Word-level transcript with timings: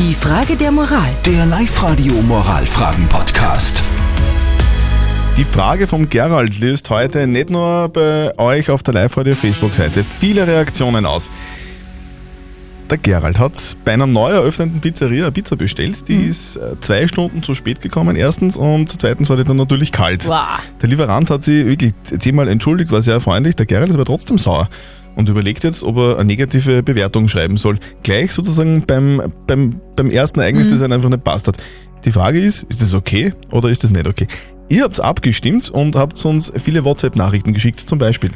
Die 0.00 0.14
Frage 0.14 0.56
der 0.56 0.72
Moral. 0.72 1.10
Der 1.26 1.44
Live-Radio 1.44 2.14
Moralfragen-Podcast. 2.22 3.82
Die 5.36 5.44
Frage 5.44 5.86
vom 5.86 6.08
Gerald 6.08 6.58
löst 6.58 6.88
heute 6.88 7.26
nicht 7.26 7.50
nur 7.50 7.90
bei 7.90 8.30
euch 8.38 8.70
auf 8.70 8.82
der 8.82 8.94
Live-Radio 8.94 9.34
Facebook-Seite 9.34 10.02
viele 10.02 10.46
Reaktionen 10.46 11.04
aus. 11.04 11.30
Der 12.88 12.96
Gerald 12.96 13.38
hat 13.38 13.76
bei 13.84 13.92
einer 13.92 14.06
neu 14.06 14.30
eröffneten 14.30 14.80
Pizzeria 14.80 15.24
eine 15.24 15.32
Pizza 15.32 15.56
bestellt. 15.56 16.08
Die 16.08 16.24
ist 16.24 16.56
äh, 16.56 16.80
zwei 16.80 17.06
Stunden 17.06 17.42
zu 17.42 17.54
spät 17.54 17.82
gekommen, 17.82 18.16
erstens, 18.16 18.56
und 18.56 18.88
zweitens 18.88 19.28
war 19.28 19.36
die 19.36 19.44
dann 19.44 19.58
natürlich 19.58 19.92
kalt. 19.92 20.26
Wow. 20.26 20.60
Der 20.80 20.88
Lieferant 20.88 21.28
hat 21.28 21.44
sich 21.44 21.66
wirklich 21.66 21.92
zehnmal 22.18 22.48
entschuldigt, 22.48 22.90
war 22.90 23.02
sehr 23.02 23.20
freundlich. 23.20 23.54
Der 23.54 23.66
Gerald 23.66 23.90
ist 23.90 23.96
aber 23.96 24.06
trotzdem 24.06 24.38
sauer 24.38 24.70
und 25.20 25.28
überlegt 25.28 25.62
jetzt, 25.62 25.84
ob 25.84 25.96
er 25.98 26.16
eine 26.16 26.24
negative 26.24 26.82
Bewertung 26.82 27.28
schreiben 27.28 27.56
soll. 27.56 27.78
Gleich 28.02 28.32
sozusagen 28.32 28.84
beim, 28.86 29.32
beim, 29.46 29.80
beim 29.94 30.10
ersten 30.10 30.40
Ereignis, 30.40 30.70
das 30.70 30.82
einem 30.82 30.94
einfach 30.94 31.10
nicht 31.10 31.22
passt 31.22 31.46
hat. 31.46 31.56
Die 32.04 32.12
Frage 32.12 32.40
ist, 32.40 32.64
ist 32.64 32.82
das 32.82 32.94
okay 32.94 33.34
oder 33.52 33.68
ist 33.68 33.84
das 33.84 33.90
nicht 33.90 34.08
okay? 34.08 34.26
Ihr 34.68 34.82
habt 34.82 34.98
abgestimmt 35.00 35.68
und 35.68 35.94
habt 35.94 36.24
uns 36.24 36.52
viele 36.56 36.84
WhatsApp-Nachrichten 36.84 37.52
geschickt, 37.52 37.80
zum 37.80 37.98
Beispiel. 37.98 38.30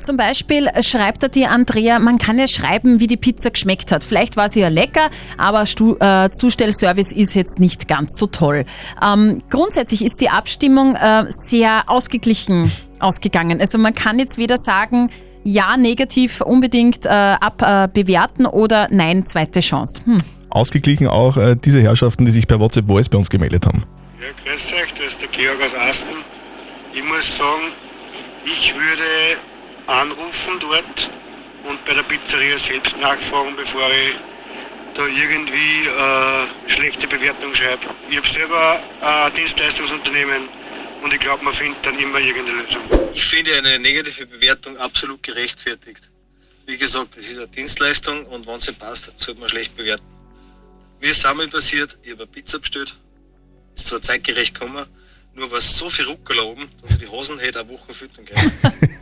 Zum 0.00 0.16
Beispiel 0.16 0.68
schreibt 0.80 1.22
er 1.22 1.28
dir, 1.28 1.50
Andrea, 1.50 1.98
man 1.98 2.16
kann 2.16 2.38
ja 2.38 2.48
schreiben, 2.48 3.00
wie 3.00 3.06
die 3.06 3.18
Pizza 3.18 3.50
geschmeckt 3.50 3.92
hat. 3.92 4.02
Vielleicht 4.02 4.36
war 4.36 4.48
sie 4.48 4.60
ja 4.60 4.68
lecker, 4.68 5.10
aber 5.36 5.66
Stu 5.66 5.96
äh, 6.00 6.30
Zustellservice 6.30 7.12
ist 7.12 7.34
jetzt 7.34 7.58
nicht 7.58 7.86
ganz 7.86 8.16
so 8.16 8.26
toll. 8.26 8.64
Ähm, 9.04 9.42
grundsätzlich 9.50 10.02
ist 10.02 10.22
die 10.22 10.30
Abstimmung 10.30 10.94
äh, 10.94 11.26
sehr 11.28 11.82
ausgeglichen 11.88 12.70
ausgegangen. 12.98 13.60
Also 13.60 13.76
man 13.78 13.94
kann 13.94 14.18
jetzt 14.18 14.38
weder 14.38 14.56
sagen, 14.56 15.10
ja, 15.44 15.76
negativ 15.76 16.40
unbedingt 16.40 17.06
äh, 17.06 17.08
abbewerten 17.08 18.46
oder 18.46 18.88
nein, 18.90 19.26
zweite 19.26 19.60
Chance. 19.60 20.02
Hm. 20.04 20.18
Ausgeglichen 20.50 21.06
auch 21.06 21.36
äh, 21.36 21.56
diese 21.56 21.80
Herrschaften, 21.80 22.24
die 22.24 22.32
sich 22.32 22.46
per 22.46 22.58
WhatsApp 22.58 22.86
Voice 22.86 23.08
bei 23.08 23.18
uns 23.18 23.30
gemeldet 23.30 23.66
haben. 23.66 23.84
Ja, 24.20 24.26
grüß 24.44 24.74
euch, 24.74 24.92
das 24.94 25.06
ist 25.06 25.22
der 25.22 25.28
Georg 25.28 25.62
aus 25.64 25.74
Asten. 25.74 26.16
Ich 26.92 27.04
muss 27.04 27.36
sagen, 27.36 27.72
ich 28.44 28.74
würde 28.74 29.38
anrufen 29.86 30.54
dort 30.60 31.10
und 31.68 31.84
bei 31.84 31.94
der 31.94 32.02
Pizzeria 32.02 32.58
selbst 32.58 33.00
nachfragen, 33.00 33.54
bevor 33.56 33.82
ich 33.90 34.18
da 34.94 35.02
irgendwie 35.06 35.86
äh, 35.86 36.70
schlechte 36.70 37.06
Bewertung 37.06 37.54
schreibe. 37.54 37.86
Ich 38.10 38.16
habe 38.16 38.26
selber 38.26 38.80
ein 39.00 39.32
Dienstleistungsunternehmen 39.34 40.48
und 41.02 41.12
ich 41.12 41.20
glaube, 41.20 41.44
man 41.44 41.52
findet 41.52 41.84
dann 41.84 41.98
immer 41.98 42.18
irgendeine 42.18 42.62
Lösung. 42.62 42.82
Ich 43.12 43.24
finde 43.24 43.56
eine 43.56 43.78
negative 43.78 44.26
Bewertung 44.26 44.76
absolut 44.76 45.22
gerechtfertigt. 45.22 46.10
Wie 46.66 46.76
gesagt, 46.76 47.16
es 47.16 47.30
ist 47.30 47.38
eine 47.38 47.48
Dienstleistung 47.48 48.26
und 48.26 48.46
wenn 48.46 48.60
sie 48.60 48.72
passt, 48.72 49.18
sollte 49.20 49.40
man 49.40 49.48
schlecht 49.48 49.76
bewerten. 49.76 50.04
Mir 51.00 51.10
ist 51.10 51.24
einmal 51.24 51.48
passiert, 51.48 51.98
ich 52.02 52.12
habe 52.12 52.24
eine 52.24 52.30
Pizza 52.30 52.58
bestellt, 52.58 52.98
ist 53.74 53.86
zwar 53.86 54.02
zeitgerecht 54.02 54.54
gekommen, 54.54 54.86
nur 55.34 55.50
war 55.50 55.60
so 55.60 55.88
viel 55.88 56.04
Ruckel 56.06 56.38
oben, 56.40 56.68
dass 56.82 56.92
ich 56.92 56.98
die 56.98 57.08
Hosen 57.08 57.38
hätte 57.38 57.60
eine 57.60 57.68
Woche 57.68 57.94
füttern 57.94 58.24
können. 58.24 58.52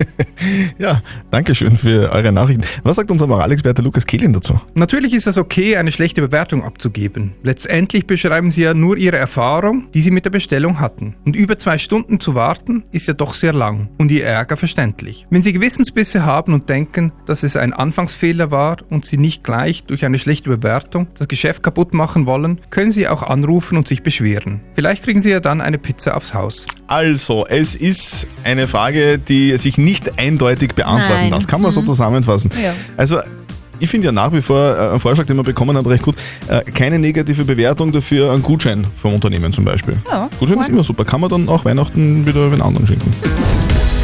Ja, 0.79 1.03
danke 1.31 1.55
schön 1.55 1.77
für 1.77 2.11
eure 2.13 2.33
Nachrichten. 2.33 2.65
Was 2.83 2.97
sagt 2.97 3.11
unser 3.11 3.27
Moralexperte 3.27 3.83
Lukas 3.83 4.07
Kehlin 4.07 4.33
dazu? 4.33 4.61
Natürlich 4.75 5.13
ist 5.13 5.27
es 5.27 5.39
okay, 5.39 5.77
eine 5.77 5.93
schlechte 5.93 6.21
Bewertung 6.21 6.65
abzugeben. 6.65 7.35
Letztendlich 7.43 8.07
beschreiben 8.07 8.51
Sie 8.51 8.63
ja 8.63 8.75
nur 8.75 8.97
Ihre 8.97 9.17
Erfahrung, 9.17 9.89
die 9.93 10.01
Sie 10.01 10.11
mit 10.11 10.25
der 10.25 10.31
Bestellung 10.31 10.81
hatten. 10.81 11.17
Und 11.25 11.37
über 11.37 11.57
zwei 11.57 11.79
Stunden 11.79 12.21
zu 12.21 12.35
warten, 12.35 12.85
ist 12.93 13.09
ja 13.09 13.15
doch 13.15 13.35
sehr 13.35 13.53
lang 13.53 13.89
und 13.99 14.11
Ihr 14.11 14.25
Ärger 14.25 14.57
verständlich. 14.57 15.27
Wenn 15.31 15.43
Sie 15.43 15.53
Gewissensbisse 15.53 16.25
haben 16.25 16.55
und 16.55 16.69
denken, 16.69 17.13
dass 17.27 17.43
es 17.43 17.57
ein 17.57 17.73
Anfangsfehler 17.73 18.51
war 18.51 18.79
und 18.91 19.05
Sie 19.07 19.17
nicht 19.17 19.45
gleich 19.45 19.85
durch 19.85 20.05
eine 20.05 20.19
schlechte 20.19 20.51
Bewertung 20.51 21.09
das 21.19 21.29
Geschäft 21.29 21.63
kaputt 21.63 21.95
machen 21.95 22.27
wollen, 22.27 22.61
können 22.71 22.93
Sie 22.93 23.09
auch 23.09 23.23
anrufen 23.23 23.77
und 23.77 23.89
sich 23.89 24.03
beschweren. 24.03 24.61
Vielleicht 24.75 25.03
kriegen 25.03 25.21
Sie 25.21 25.31
ja 25.31 25.41
dann 25.41 25.61
eine 25.61 25.79
Pizza 25.79 26.15
aufs 26.19 26.35
Haus. 26.35 26.67
Also, 26.87 27.47
es 27.47 27.75
ist 27.75 28.27
eine 28.45 28.67
Frage, 28.69 29.19
die 29.19 29.57
sich 29.57 29.79
nicht 29.79 30.19
eindeutig 30.19 30.75
beantworten 30.75 31.23
Nein. 31.23 31.33
lässt. 31.33 31.49
Kann 31.49 31.63
man 31.63 31.71
so 31.71 31.81
zusammenfassen. 31.83 32.51
Ja. 32.63 32.75
Also, 32.97 33.21
ich 33.81 33.89
finde 33.89 34.07
ja 34.07 34.13
nach 34.13 34.33
wie 34.33 34.43
vor 34.43 34.77
äh, 34.77 34.91
einen 34.91 35.01
Vorschlag, 35.01 35.27
den 35.27 35.37
wir 35.37 35.45
bekommen 35.45 35.77
haben, 35.77 35.87
recht 35.87 36.03
gut. 36.03 36.17
Äh, 36.49 36.63
Keine 36.73 36.99
negative 36.99 37.45
Bewertung 37.45 37.93
dafür, 37.93 38.33
einen 38.33 38.43
Gutschein 38.43 38.85
vom 38.95 39.15
Unternehmen 39.15 39.53
zum 39.53 39.65
Beispiel. 39.65 39.97
Ja, 40.11 40.29
Gutschein 40.39 40.61
ist 40.61 40.69
immer 40.69 40.85
super. 40.85 41.05
Kann 41.05 41.21
man 41.21 41.31
dann 41.31 41.49
auch 41.49 41.65
Weihnachten 41.65 42.27
wieder 42.27 42.51
den 42.51 42.61
anderen 42.61 42.87
schenken. 42.87 43.13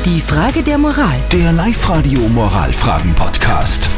Die 0.04 0.20
Frage 0.20 0.62
der 0.62 0.78
Moral. 0.78 1.16
Der 1.32 1.52
Live-Radio 1.52 2.20
Moralfragen-Podcast. 2.28 3.88